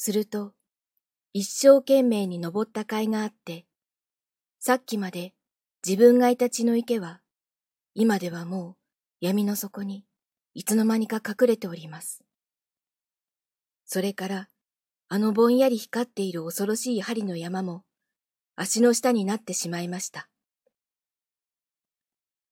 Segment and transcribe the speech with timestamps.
[0.00, 0.52] すると、
[1.32, 3.66] 一生懸命に登った甲斐があって、
[4.60, 5.34] さっきまで
[5.84, 7.20] 自分がいた血の池は、
[7.94, 8.76] 今ではもう
[9.20, 10.04] 闇の底に
[10.54, 12.22] いつの間にか隠れております。
[13.86, 14.48] それから、
[15.08, 17.82] あのぼんやり光っている恐ろしい針の山も、
[18.54, 20.28] 足の下になってしまいました。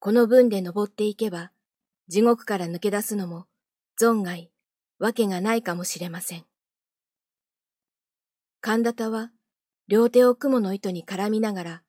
[0.01, 1.53] この分で登っていけば、
[2.09, 3.47] 地獄から抜け出すのも、
[4.01, 4.51] 存外、
[4.99, 6.45] わけがないかもしれません。
[8.69, 9.31] 神田田は、
[9.87, 11.83] 両手を雲の糸に絡みながら、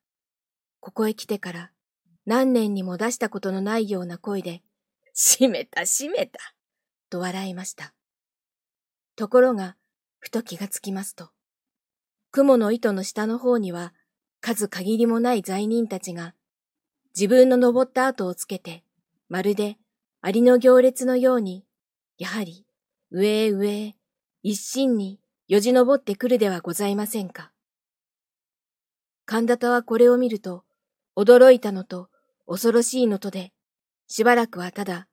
[0.78, 1.72] ここへ来てから
[2.24, 4.62] 何年にも出したことのないような声で、
[5.12, 6.38] 閉めた閉めた、
[7.10, 7.94] と笑いました。
[9.16, 9.74] ところが、
[10.20, 11.30] ふと気がつきますと、
[12.30, 13.92] 雲の糸の下の方には
[14.40, 16.36] 数限りもない罪人たちが、
[17.12, 18.84] 自分の登った後をつけて、
[19.28, 19.78] まるで
[20.20, 21.64] アリの行列のように、
[22.18, 22.64] やはり
[23.10, 23.96] 上へ上へ
[24.44, 25.18] 一心に
[25.48, 27.52] よじ登ってくるではございませんか。
[29.24, 30.62] 神田田はこれを見ると、
[31.16, 32.10] 驚いたのと
[32.46, 33.54] 恐ろしいのとで、
[34.08, 35.08] しばらくはただ、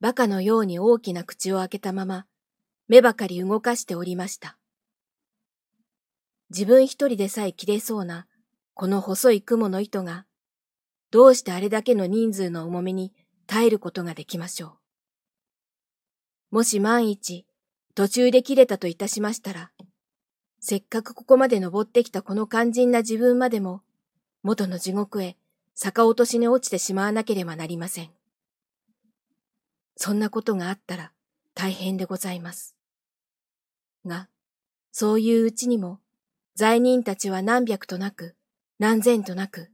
[0.00, 2.24] 馬鹿のように大きな口を開けたまま、
[2.88, 4.56] 目ばかり動かしておりました。
[6.48, 8.26] 自分一人でさえ切れそうな、
[8.72, 10.24] この細い雲の糸が、
[11.10, 13.12] どうしてあれだけの人数の重みに
[13.46, 14.78] 耐えることができましょ
[16.50, 16.56] う。
[16.56, 17.44] もし万一、
[17.94, 19.70] 途中で切れたといたしましたら、
[20.66, 23.82] せっかくここまで登ってきたこの肝心な自分までも、
[24.42, 25.36] 元の地獄へ
[25.74, 28.08] 逆落としに落ちてしまわなければなりません。
[29.98, 31.12] そんなことがあったら
[31.52, 32.74] 大変でございます。
[34.06, 34.30] が、
[34.90, 36.00] そういううちにも、
[36.54, 38.34] 罪人たちは何百となく、
[38.78, 39.70] 何千となく、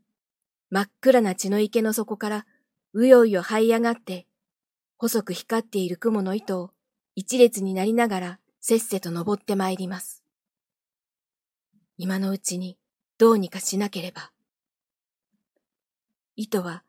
[0.71, 2.47] 真っ暗な血の池の底から
[2.95, 4.27] うようよ這い上がって、
[4.97, 6.73] 細く光っている雲の糸を
[7.15, 10.20] 一列になりながらせっせと登ってまいります。
[12.03, 12.79] 今のうちに
[13.19, 14.31] どうにかしなければ。
[16.35, 16.83] 糸は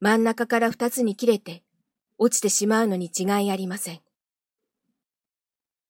[0.00, 1.62] 真ん中から二つに切れて
[2.16, 4.00] 落ちてしまうのに違いありません。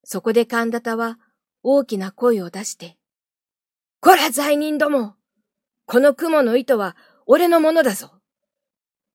[0.03, 1.17] そこで神田田は
[1.63, 2.97] 大きな声を出して、
[4.01, 5.15] こら罪人ども
[5.85, 8.11] この雲の糸は俺のものだぞ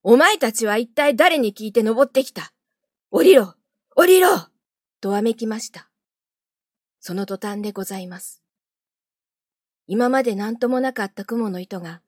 [0.02, 2.54] お前たちは一体誰に聞いて登ってきた？
[3.10, 3.56] 降りろ
[3.94, 4.28] 降りろ
[5.02, 5.90] とわめきました。
[6.98, 8.39] その途端でございます。
[9.92, 12.00] 今まで何ともなかった雲の糸が、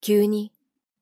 [0.00, 0.50] 急に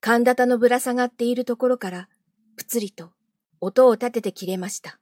[0.03, 2.11] 神田田のぶら下がっているところから、
[2.59, 3.13] ぷつりと
[3.59, 5.01] 音を立てて切れました。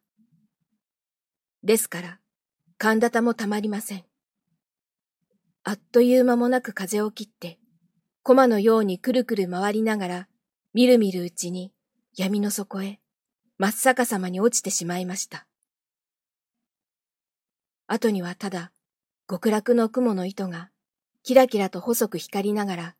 [1.65, 2.21] ですから、
[2.79, 4.05] 神田田もたまりません。
[5.65, 7.59] あっという間もなく風を切って、
[8.23, 10.29] 駒のようにくるくる回りながら、
[10.73, 11.73] みるみるうちに
[12.15, 13.01] 闇の底へ
[13.59, 15.49] 真っ逆さまに落ちてしまいました。
[17.89, 18.71] 後にはただ
[19.29, 20.71] 極楽の雲の糸が
[21.27, 22.95] キラキラと細く光りながら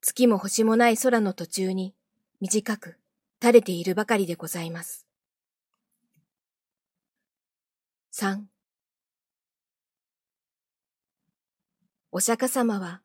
[0.00, 1.94] 月も星もない空の途中に
[2.40, 2.98] 短く
[3.40, 5.06] 垂れているばかりでございます。
[8.10, 8.48] 三
[12.10, 13.00] お釈迦様は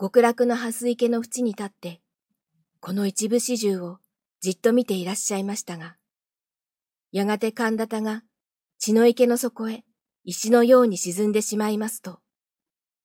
[0.00, 2.00] 極楽の蓮池の縁に立って
[2.78, 3.98] この一部始終を
[4.40, 5.96] じっと見ていらっしゃいましたが、
[7.10, 8.22] やがて神田田が
[8.78, 9.82] 血の池の底へ
[10.22, 12.20] 石のように沈んでしまいますと、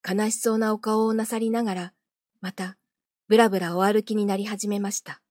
[0.07, 1.93] 悲しそうなお顔をなさりながら、
[2.41, 2.77] また、
[3.27, 5.21] ぶらぶらお歩きになり始めました。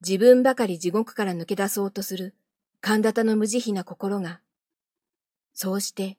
[0.00, 2.34] 自分ばかり地獄から抜け出そうとする
[2.80, 4.40] 神田田の無慈悲な心が、
[5.54, 6.18] そうして、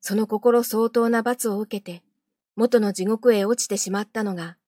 [0.00, 2.02] その心相当な罰を受けて、
[2.56, 4.58] 元の地獄へ落ちてしまったのが、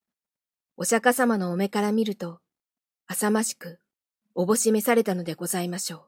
[0.79, 2.41] お釈迦様のお目から見ると、
[3.07, 3.79] 浅ましく、
[4.35, 6.03] おぼしめされたのでございましょう。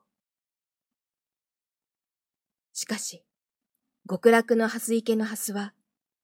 [2.72, 3.22] しかし、
[4.08, 5.73] 極楽の蓮池の蓮は、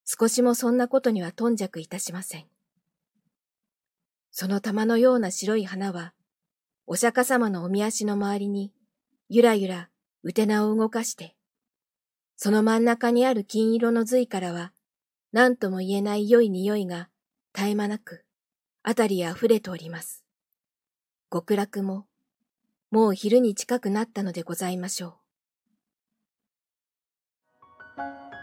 [0.05, 2.47] 少しもそんなことには頓着いたしません。
[4.31, 6.15] その玉のような白い花は、
[6.87, 8.73] お釈迦様のおみ足の周りに、
[9.29, 9.89] ゆらゆら、
[10.23, 11.35] うてなを動かして、
[12.37, 14.73] その真ん中にある金色の髄からは、
[15.33, 17.09] 何とも言えない良い匂いが
[17.53, 18.25] 絶え間なく、
[18.85, 20.25] あたりへ溢れております。
[21.33, 22.07] 極楽も、
[22.93, 25.22] もう昼に近くなったのでございましょう。
[27.99, 28.42] you